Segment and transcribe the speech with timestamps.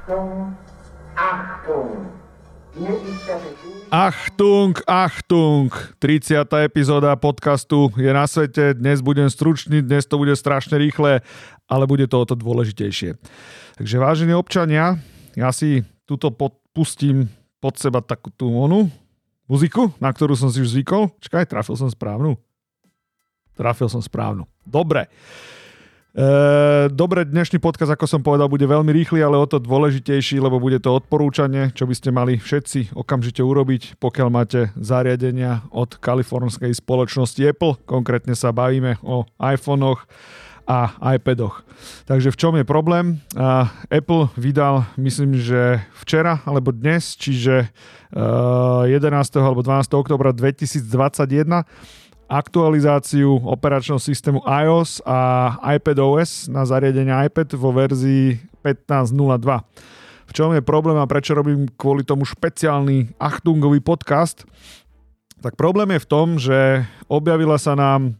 [0.00, 0.56] Achtung,
[1.12, 1.92] Achtung.
[3.92, 5.68] Achtung, Achtung,
[6.00, 6.40] 30.
[6.64, 11.20] epizóda podcastu je na svete, dnes budem stručný, dnes to bude strašne rýchle,
[11.68, 13.20] ale bude to o to dôležitejšie.
[13.76, 14.96] Takže vážení občania,
[15.36, 16.32] ja si tuto
[16.72, 17.28] pustím
[17.60, 18.88] pod seba takú tú onu
[19.52, 21.12] muziku, na ktorú som si už zvykol.
[21.20, 22.40] Čakaj, trafil som správnu.
[23.52, 24.48] Trafil som správnu.
[24.64, 25.12] Dobre.
[26.10, 30.58] E, dobre, dnešný podcast, ako som povedal, bude veľmi rýchly, ale o to dôležitejší, lebo
[30.58, 36.74] bude to odporúčanie, čo by ste mali všetci okamžite urobiť, pokiaľ máte zariadenia od kalifornskej
[36.74, 37.78] spoločnosti Apple.
[37.86, 40.02] Konkrétne sa bavíme o iPhonech
[40.66, 41.62] a iPadoch.
[42.10, 43.22] Takže v čom je problém?
[43.90, 47.66] Apple vydal, myslím, že včera alebo dnes, čiže
[48.14, 49.02] uh, 11.
[49.42, 49.82] alebo 12.
[49.98, 51.66] oktobra 2021
[52.30, 59.10] aktualizáciu operačného systému iOS a iPadOS na zariadenie iPad vo verzii 15.02.
[60.30, 64.46] V čom je problém a prečo robím kvôli tomu špeciálny Achtungový podcast?
[65.42, 68.14] Tak problém je v tom, že objavila sa nám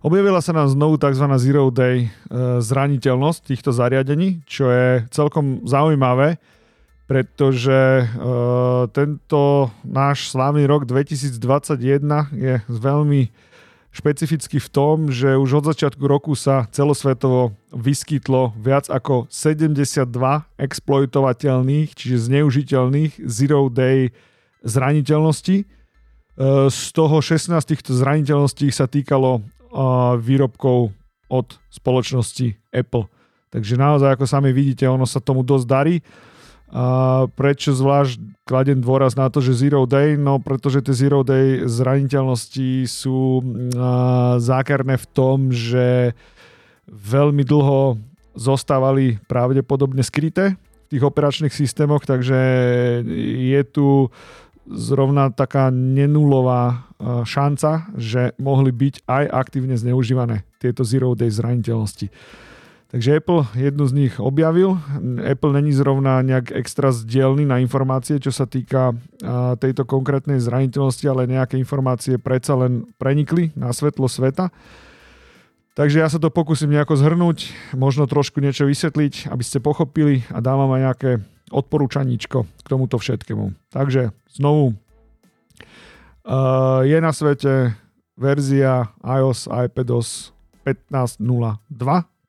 [0.00, 1.28] Objavila sa nám znovu tzv.
[1.36, 6.40] Zero Day e, zraniteľnosť týchto zariadení, čo je celkom zaujímavé,
[7.10, 11.42] pretože uh, tento náš slávny rok 2021
[12.30, 13.34] je veľmi
[13.90, 20.06] špecifický v tom, že už od začiatku roku sa celosvetovo vyskytlo viac ako 72
[20.54, 24.14] exploitovateľných, čiže zneužiteľných zero day
[24.62, 25.66] zraniteľností.
[26.70, 29.42] Z toho 16 týchto zraniteľností sa týkalo
[30.22, 30.94] výrobkov
[31.26, 33.10] od spoločnosti Apple.
[33.50, 35.98] Takže naozaj, ako sami vidíte, ono sa tomu dosť darí.
[36.70, 40.14] A prečo zvlášť kladem dôraz na to, že Zero Day?
[40.14, 43.42] No pretože tie Zero Day zraniteľnosti sú
[44.38, 46.14] zákerné v tom, že
[46.86, 47.98] veľmi dlho
[48.38, 52.38] zostávali pravdepodobne skryté v tých operačných systémoch, takže
[53.50, 54.10] je tu
[54.70, 56.86] zrovna taká nenulová
[57.26, 62.06] šanca, že mohli byť aj aktívne zneužívané tieto Zero Day zraniteľnosti.
[62.90, 64.74] Takže Apple jednu z nich objavil.
[65.22, 68.98] Apple není zrovna nejak extra zdielný na informácie, čo sa týka
[69.62, 74.50] tejto konkrétnej zraniteľnosti, ale nejaké informácie predsa len prenikli na svetlo sveta.
[75.78, 80.42] Takže ja sa to pokúsim nejako zhrnúť, možno trošku niečo vysvetliť, aby ste pochopili a
[80.42, 81.10] dávam aj nejaké
[81.54, 83.70] odporúčaníčko k tomuto všetkému.
[83.70, 84.74] Takže znovu,
[86.82, 87.78] je na svete
[88.18, 90.34] verzia iOS iPadOS
[90.66, 91.22] 15.02,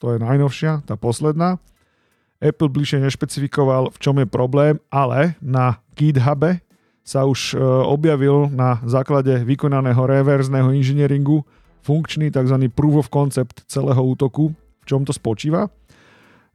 [0.00, 1.60] to je najnovšia, tá posledná.
[2.40, 6.64] Apple bližšie nešpecifikoval, v čom je problém, ale na GitHube
[7.04, 11.44] sa už e, objavil na základe vykonaného reverzného inžinieringu
[11.84, 12.56] funkčný tzv.
[12.72, 14.56] proof of concept celého útoku.
[14.56, 15.68] V čom to spočíva?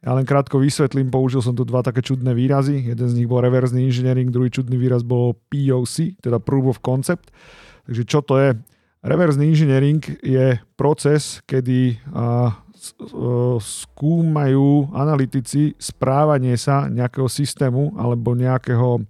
[0.06, 2.94] Ja len krátko vysvetlím, použil som tu dva také čudné výrazy.
[2.94, 7.34] Jeden z nich bol reverzný inžiniering, druhý čudný výraz bol POC, teda proof of concept.
[7.90, 8.50] Takže čo to je?
[9.06, 12.02] Reverzný inžiniering je proces, kedy
[13.62, 19.02] skúmajú analytici správanie sa nejakého systému alebo nejakého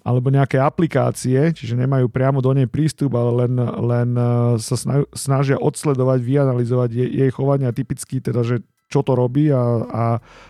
[0.00, 4.76] alebo nejaké aplikácie, čiže nemajú priamo do nej prístup, ale len, len e, sa
[5.12, 10.04] snažia odsledovať, vyanalizovať jej, jej chovanie a typicky teda, že čo to robí a, a,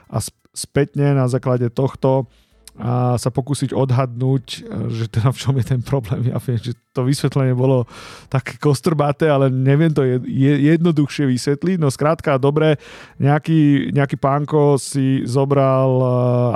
[0.07, 0.19] a
[0.55, 2.31] spätne na základe tohto
[2.81, 4.59] a sa pokúsiť odhadnúť, e,
[4.89, 6.33] že teda v čom je ten problém.
[6.33, 7.85] Ja viem, že to vysvetlenie bolo
[8.33, 11.77] také kostrbáte, ale neviem to jednoduchšie vysvetliť.
[11.77, 12.81] No skrátka, dobre,
[13.21, 16.07] nejaký, nejaký pánko si zobral e,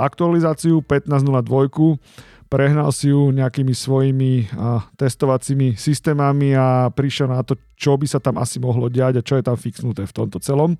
[0.01, 2.01] aktualizáciu 15.02,
[2.49, 4.45] prehnal si ju nejakými svojimi e,
[4.97, 9.37] testovacími systémami a prišiel na to, čo by sa tam asi mohlo diať a čo
[9.37, 10.73] je tam fixnuté v tomto celom.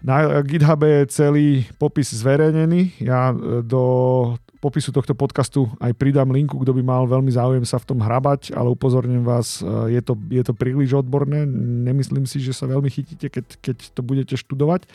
[0.00, 3.04] Na GitHub je celý popis zverejnený.
[3.04, 3.82] Ja e, do
[4.60, 8.52] popisu tohto podcastu aj pridám linku, kto by mal veľmi záujem sa v tom hrabať,
[8.56, 11.44] ale upozorním vás, e, je to, je to príliš odborné.
[11.84, 14.88] Nemyslím si, že sa veľmi chytíte, keď, keď to budete študovať.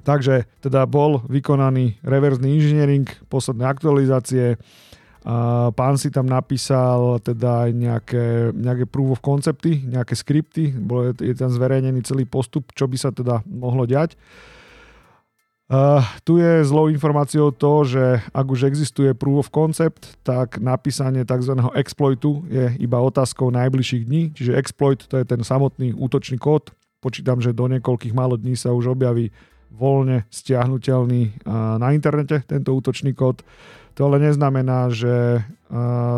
[0.00, 4.56] Takže teda bol vykonaný reverzný inžiniering, posledné aktualizácie,
[5.20, 8.24] a pán si tam napísal teda aj nejaké,
[8.56, 13.12] nejaké proof of concepty, nejaké skripty, bol, je tam zverejnený celý postup, čo by sa
[13.12, 14.16] teda mohlo diať.
[15.70, 18.02] Uh, tu je zlou informáciou to, že
[18.34, 21.54] ak už existuje proof of concept, tak napísanie tzv.
[21.78, 26.74] exploitu je iba otázkou najbližších dní, čiže exploit to je ten samotný útočný kód.
[26.98, 29.30] Počítam, že do niekoľkých málo dní sa už objaví
[29.70, 31.46] voľne stiahnutelný
[31.78, 33.46] na internete tento útočný kód.
[33.98, 35.42] To ale neznamená, že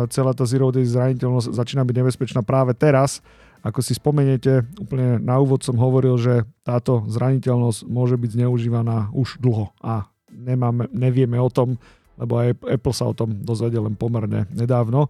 [0.09, 3.21] celá tá zero day zraniteľnosť začína byť nebezpečná práve teraz.
[3.63, 9.39] Ako si spomeniete, úplne na úvod som hovoril, že táto zraniteľnosť môže byť zneužívaná už
[9.39, 11.79] dlho a nemáme, nevieme o tom,
[12.19, 15.07] lebo aj Apple sa o tom dozvedel len pomerne nedávno.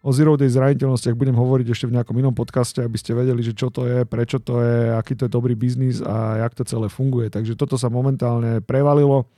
[0.00, 3.52] O Zero Day zraniteľnostiach budem hovoriť ešte v nejakom inom podcaste, aby ste vedeli, že
[3.52, 6.88] čo to je, prečo to je, aký to je dobrý biznis a jak to celé
[6.88, 7.28] funguje.
[7.28, 9.28] Takže toto sa momentálne prevalilo.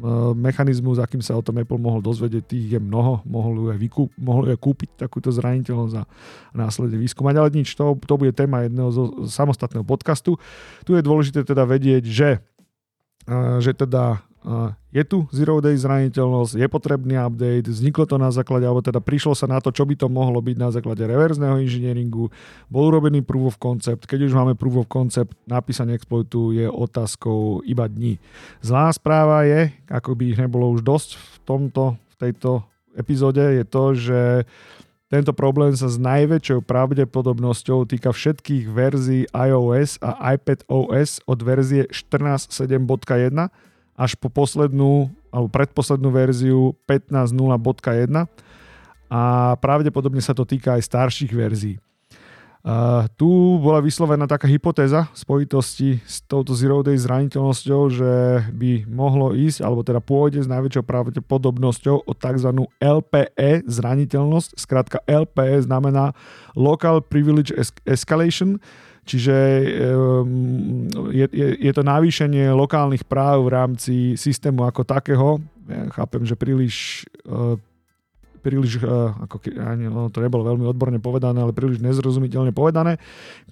[0.00, 3.20] Mm, mechanizmus, akým sa o tom Apple mohol dozvedieť, tých je mnoho.
[3.28, 6.04] Mohol ju aj, vykúp, mohol ju aj kúpiť takúto zraniteľnosť a
[6.56, 7.34] následne výskumať.
[7.36, 10.40] Ale nič, to, to bude téma jedného zo samostatného podcastu.
[10.88, 12.40] Tu je dôležité teda vedieť, že,
[13.60, 14.24] že teda
[14.88, 19.36] je tu Zero Day zraniteľnosť, je potrebný update, vzniklo to na základe, alebo teda prišlo
[19.36, 22.32] sa na to, čo by to mohlo byť na základe reverzného inžinieringu,
[22.72, 27.60] bol urobený proof of concept, keď už máme proof of concept, napísanie exploitu je otázkou
[27.68, 28.16] iba dní.
[28.64, 32.64] Zlá správa je, ako by ich nebolo už dosť v tomto, v tejto
[32.96, 34.20] epizóde, je to, že
[35.10, 43.68] tento problém sa s najväčšou pravdepodobnosťou týka všetkých verzií iOS a iPadOS od verzie 14.7.1
[44.00, 47.28] až po poslednú alebo predposlednú verziu 15.0.1
[49.12, 49.22] a
[49.60, 51.76] pravdepodobne sa to týka aj starších verzií.
[53.16, 58.12] Tu bola vyslovená taká hypotéza v spojitosti s touto Zero Day zraniteľnosťou, že
[58.52, 62.50] by mohlo ísť, alebo teda pôjde s najväčšou pravdepodobnosťou o tzv.
[62.76, 64.60] LPE zraniteľnosť.
[64.60, 66.12] Skrátka LPE znamená
[66.52, 67.56] Local Privilege
[67.88, 68.60] Escalation,
[69.00, 69.36] Čiže
[69.80, 75.42] ehm, je, je, je to navýšenie lokálnych práv v rámci systému ako takého.
[75.66, 77.56] Ja chápem, že príliš eh,
[78.40, 82.96] príliš, uh, ako ke, ani, no, to nebolo veľmi odborne povedané, ale príliš nezrozumiteľne povedané.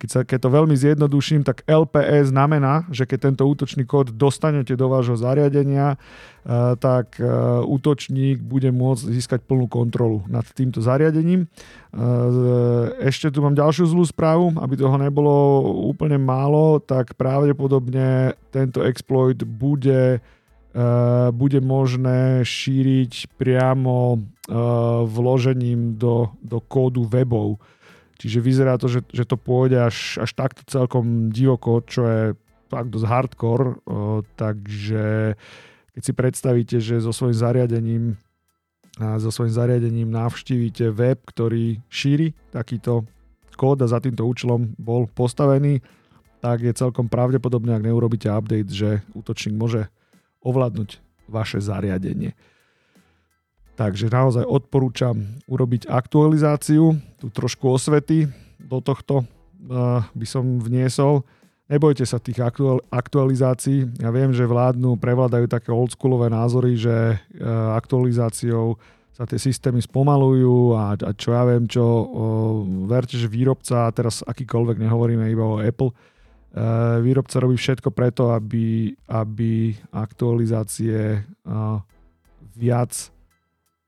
[0.01, 4.73] Keď, sa, keď to veľmi zjednoduším, tak LPE znamená, že keď tento útočný kód dostanete
[4.73, 11.45] do vášho zariadenia, uh, tak uh, útočník bude môcť získať plnú kontrolu nad týmto zariadením.
[13.01, 19.41] Ešte tu mám ďalšiu zlú správu, aby toho nebolo úplne málo, tak pravdepodobne tento exploit
[19.41, 20.21] bude
[20.69, 24.53] Eh, bude možné šíriť priamo eh,
[25.09, 27.57] vložením do, do kódu webov.
[28.21, 32.23] Čiže vyzerá to, že, že to pôjde až, až takto celkom divoko, čo je
[32.69, 33.81] tak dosť hardcore.
[33.81, 35.05] Eh, takže
[35.97, 38.05] keď si predstavíte, že so svojím zariadením
[38.99, 43.07] so svojím zariadením navštívite web, ktorý šíri takýto
[43.55, 45.79] kód a za týmto účelom bol postavený,
[46.43, 49.87] tak je celkom pravdepodobné, ak neurobíte update, že útočník môže
[50.43, 50.99] ovládnuť
[51.29, 52.33] vaše zariadenie.
[53.79, 58.27] Takže naozaj odporúčam urobiť aktualizáciu, tu trošku osvety
[58.59, 61.23] do tohto uh, by som vniesol.
[61.71, 62.43] Nebojte sa tých
[62.91, 63.87] aktualizácií.
[64.03, 68.75] Ja viem, že vládnu, prevládajú také oldschoolové názory, že uh, aktualizáciou
[69.15, 71.87] sa tie systémy spomalujú a, a čo ja viem čo.
[71.87, 72.09] Uh,
[72.91, 76.18] verte, že výrobca, teraz akýkoľvek nehovoríme iba o Apple, Eh,
[77.05, 81.77] výrobca robí všetko preto, aby, aby aktualizácie eh,
[82.57, 82.93] viac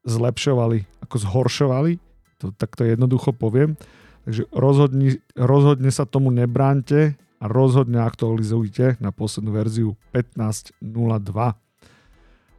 [0.04, 1.92] zlepšovali ako zhoršovali.
[2.40, 3.76] To, tak to jednoducho poviem.
[4.24, 10.76] Takže rozhodni, rozhodne sa tomu nebránte a rozhodne aktualizujte na poslednú verziu 15.02.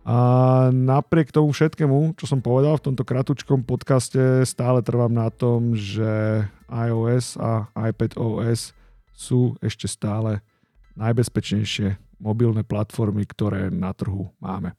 [0.02, 0.18] A
[0.74, 6.42] napriek tomu všetkému, čo som povedal v tomto kratučkom podcaste, stále trvám na tom, že
[6.66, 8.74] iOS a iPadOS
[9.22, 10.42] sú ešte stále
[10.98, 14.74] najbezpečnejšie mobilné platformy, ktoré na trhu máme.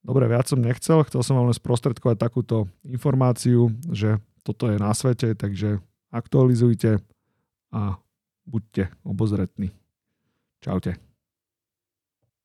[0.00, 4.96] Dobre, viac som nechcel, chcel som vám len sprostredkovať takúto informáciu, že toto je na
[4.96, 7.04] svete, takže aktualizujte
[7.76, 8.00] a
[8.48, 9.76] buďte obozretní.
[10.64, 11.09] Čaute.